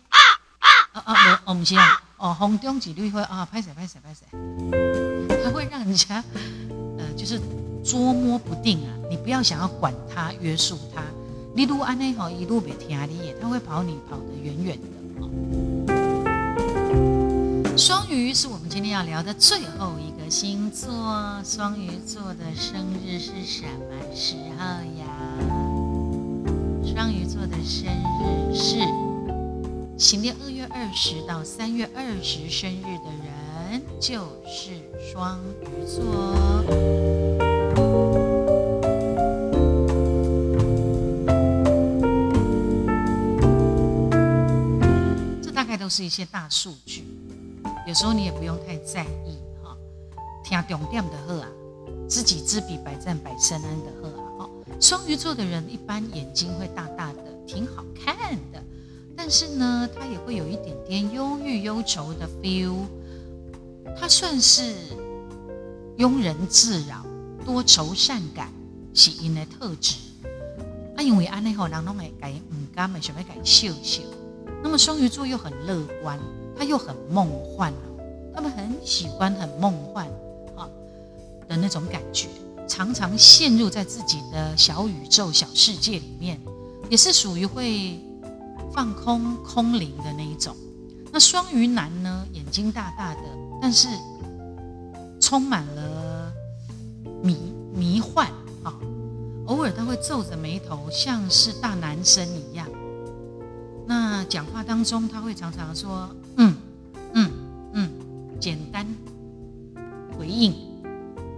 [0.90, 1.78] 啊啊，不，我们先
[2.16, 4.26] 哦，风中几缕花啊，拍谁拍谁拍谁，
[5.44, 6.24] 他会让人家
[6.98, 7.40] 呃，就是
[7.88, 8.92] 捉摸不定啊。
[9.08, 11.02] 你不要想要管他、约束他，
[11.54, 14.84] 你如安内好一路别听你，他会跑你跑得远远的。
[17.78, 24.64] 双鱼是我们今天要聊的最后一个星座，双鱼座的生日是什么时候
[24.98, 25.06] 呀？
[26.84, 27.88] 双鱼座的生
[28.20, 28.80] 日是。
[29.96, 34.80] 行年二月二十到三月二十生日的人就是
[35.12, 37.37] 双鱼座。
[45.88, 47.02] 都是一些大数据，
[47.86, 49.74] 有时候你也不用太在意哈。
[50.44, 51.48] 听重点的喝啊，
[52.06, 54.44] 知己知彼，百战百胜安的喝啊。
[54.44, 58.62] 哈，双鱼座的人一般眼睛会大大的，挺好看的。
[59.16, 62.76] 但是呢，他也会有一点点忧郁忧愁的 feel，
[63.98, 64.74] 他算是
[65.96, 67.02] 庸人自扰、
[67.46, 68.52] 多愁善感
[68.92, 69.94] 是因的特质。
[70.98, 74.02] 啊，因为安内后人拢会改唔甘的，想要改秀秀。
[74.62, 76.18] 那么双鱼座又很乐观，
[76.56, 77.72] 他又很梦幻
[78.34, 80.06] 他们很喜欢很梦幻
[80.56, 80.68] 啊
[81.48, 82.28] 的那种感觉，
[82.66, 86.40] 常常陷入在自己的小宇宙、小世界里面，
[86.88, 87.98] 也是属于会。
[88.70, 90.54] 放空空灵的那一种，
[91.10, 92.24] 那双鱼男呢？
[92.32, 93.20] 眼睛大大的，
[93.60, 93.88] 但是
[95.20, 96.32] 充满了
[97.22, 97.36] 迷
[97.74, 98.28] 迷幻
[98.62, 98.72] 啊！
[99.46, 102.68] 偶尔他会皱着眉头，像是大男生一样。
[103.88, 106.54] 那讲话当中，他会常常说：“嗯
[107.14, 107.32] 嗯
[107.72, 107.90] 嗯”，
[108.38, 108.86] 简单
[110.16, 110.54] 回应，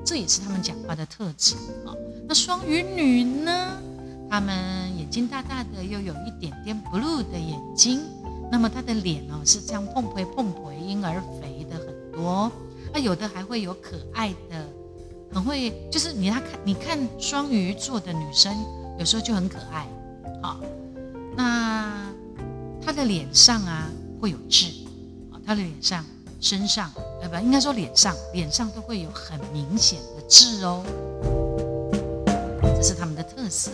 [0.04, 1.54] 这也是他们讲话的特质。
[1.86, 1.94] 啊。
[2.28, 3.80] 那双鱼女呢？
[4.28, 8.00] 她们眼睛大大的，又有一点点 blue 的眼睛，
[8.50, 12.50] 那么她的脸哦是这样碰回碰回，婴儿肥的很多，
[12.92, 14.68] 啊，有的还会有可爱的，
[15.32, 18.52] 很会，就是你她看你看双鱼座的女生，
[18.98, 19.88] 有时候就很可爱，
[20.40, 20.60] 好，
[21.36, 22.09] 那
[22.90, 23.88] 他的脸上啊
[24.20, 24.66] 会有痣，
[25.30, 26.04] 啊，他的脸上、
[26.40, 26.90] 身上，
[27.22, 30.82] 呃，不，应该说脸上，脸上都会有很明显的痣哦，
[32.74, 33.70] 这是他们的特色。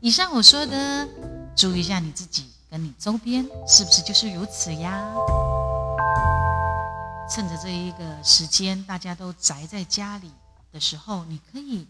[0.00, 1.08] 以上我说的，
[1.56, 5.12] 注意一下你自己跟你周边是不是就是如此呀？
[7.28, 10.30] 趁着这一个时间，大家都宅在家里
[10.72, 11.84] 的时候，你可以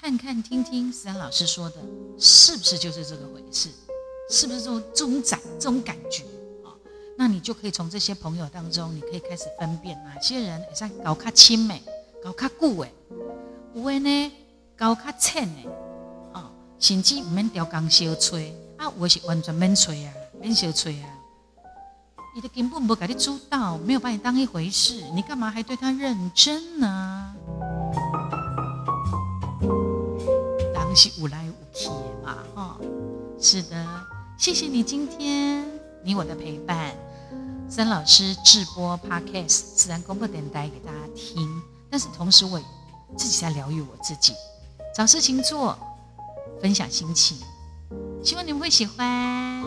[0.00, 1.76] 看看、听听思安老师说的，
[2.18, 3.68] 是不是就是这个回事？
[4.30, 6.22] 是不是这种这种感这种感觉
[6.64, 6.72] 啊？
[7.16, 11.82] 那你就可以从这些朋友当中，你可以开始分辨哪些人像搞卡亲美、
[12.22, 12.92] 搞卡固诶，
[13.74, 14.32] 有诶呢
[14.76, 15.68] 搞卡浅诶。
[16.80, 21.10] 甚至唔免调工小吹，啊，我是完全免吹啊，免小吹啊。
[22.36, 27.34] 你的根本不把你主导，没有把你当一回事，你干嘛还对他认真呢？
[30.72, 32.76] 当是无来无去的嘛，哈。
[33.40, 33.86] 是的，
[34.38, 35.66] 谢谢你今天
[36.04, 36.94] 你我的陪伴。
[37.68, 41.44] 森老师直播 Podcast 自然公布电台给大家听，
[41.90, 42.60] 但是同时我
[43.16, 44.32] 自己在疗愈我自己，
[44.94, 45.76] 找事情做。
[46.62, 47.36] 分享心情，
[48.22, 49.64] 希望你们会喜欢。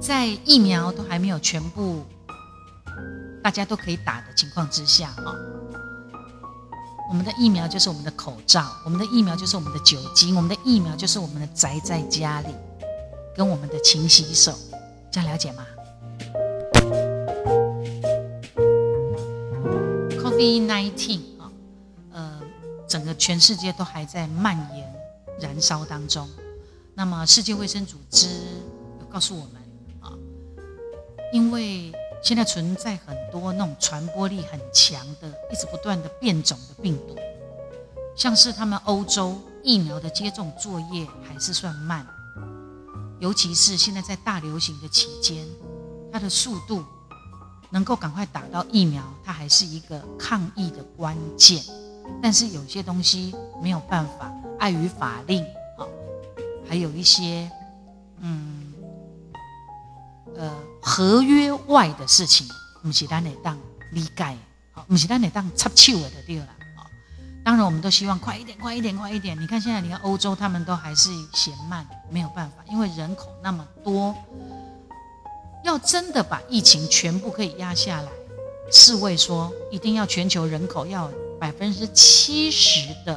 [0.00, 2.04] 在疫苗都还没有全部
[3.42, 5.34] 大家都可以打的情况之下，哈，
[7.08, 12.48] 我们的疫苗就是我们的口罩，我们的疫苗就是我们的酒精，我们的疫苗就是我们的宅在家里
[13.34, 14.54] 跟我们的勤洗手，
[15.10, 15.66] 这样了解吗
[20.20, 21.20] ？Covid nineteen。
[22.88, 24.94] 整个全世界都还在蔓延、
[25.38, 26.26] 燃烧当中。
[26.94, 28.26] 那么，世界卫生组织
[28.98, 29.62] 有告诉我们
[30.00, 30.16] 啊，
[31.30, 31.92] 因为
[32.22, 37.16] 现在存在很多那种传播力很强的、一直不断的变种的病毒，
[38.16, 42.06] 像是他们欧洲疫苗的接种作业还是算慢，
[43.20, 45.46] 尤其是现在在大流行的期间，
[46.12, 46.84] 它的速度
[47.70, 51.62] 能够赶快打到疫苗，它还是一个抗疫的关键。
[52.22, 55.42] 但是有些东西没有办法，碍于法令
[55.76, 55.86] 啊，
[56.68, 57.50] 还有一些
[58.20, 58.67] 嗯
[60.38, 62.48] 呃合约外的事情，
[62.82, 63.58] 不是咱得当
[63.92, 64.36] 理解，
[64.72, 66.86] 好，不是咱得当插手的对了，啊。
[67.44, 69.38] 当然我们都希望快一点，快一点，快一点。
[69.38, 74.14] 你看现在，你看欧洲他们都还是嫌慢，没有办法，因为人口那么多，
[75.64, 78.08] 要真的把疫情全部可以压下来，
[78.72, 81.10] 世卫说一定要全球人口要。
[81.40, 83.16] 百分之七十的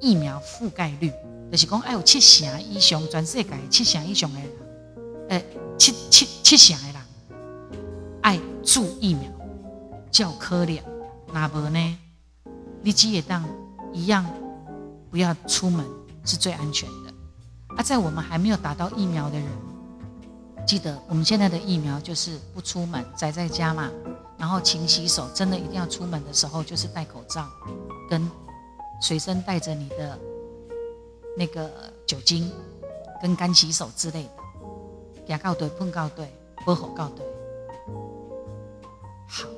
[0.00, 1.12] 疫苗覆盖率，
[1.50, 4.48] 就是讲，哎，有七成以上，全世界七成以上的人，
[5.30, 5.42] 呃，
[5.78, 7.02] 七七七成的人
[8.22, 9.30] 爱注疫苗，
[10.10, 10.82] 较可怜。
[11.32, 11.98] 那无呢？
[12.82, 13.44] 你只也当
[13.92, 14.24] 一样，
[15.10, 15.84] 不要出门
[16.24, 17.12] 是最安全的。
[17.76, 19.48] 啊，在我们还没有打到疫苗的人，
[20.66, 23.90] 记得我们现在的疫苗就是不出门，宅在家嘛。
[24.38, 27.48] 然后勤洗手，真的一定要出门的时候就是戴口罩，
[28.10, 28.28] 跟
[29.00, 30.18] 随身带着你的
[31.36, 31.70] 那个
[32.04, 32.50] 酒精
[33.22, 34.41] 跟干洗手之类的，
[35.32, 37.24] 牙膏对，碰告对，喝口告对。
[39.26, 39.48] 好，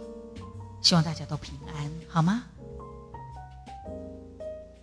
[0.81, 2.45] 希望大家都平安，好吗？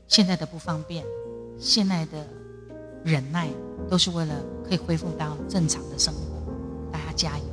[0.06, 1.06] 现在的不方便，
[1.58, 2.28] 现在的
[3.06, 3.48] 忍耐，
[3.90, 4.36] 都是为了
[4.68, 6.20] 可以恢复到正常的生活。
[6.92, 7.46] 大家加油！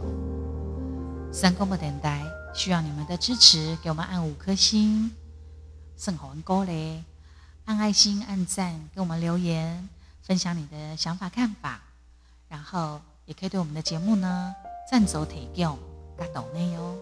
[1.33, 2.21] 三公不等待。
[2.53, 5.13] 需要你们的支持，给我们按五颗星，
[5.97, 7.05] 送红歌嘞，
[7.67, 9.89] 按爱心、按赞，给我们留言，
[10.23, 11.81] 分享你的想法看法，
[12.49, 14.55] 然后也可以对我们的节目呢
[14.91, 15.79] 赞走提供
[16.17, 16.97] 加抖内哦。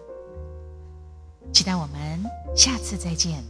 [1.53, 2.21] 期待我们
[2.53, 3.41] 下次再见。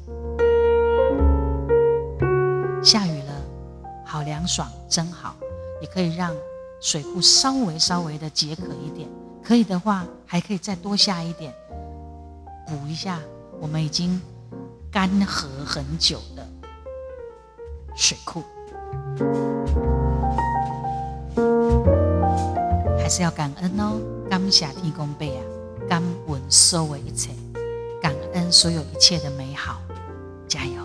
[2.84, 3.34] 下雨了，
[4.06, 5.36] 好凉爽，真好，
[5.82, 6.36] 也可以让
[6.80, 9.10] 水库稍微稍微的解渴一点，
[9.44, 11.52] 可以的话还可以再多下一点。
[12.68, 13.20] 补一下，
[13.60, 14.22] 我们已经
[14.92, 16.48] 干涸很久的
[17.96, 18.44] 水库，
[23.08, 24.02] 还是要感恩哦。
[24.30, 25.42] 感谢天公伯啊，
[25.88, 27.30] 感恩所有一切，
[28.02, 29.82] 感恩所有一切的美好，
[30.46, 30.77] 加油！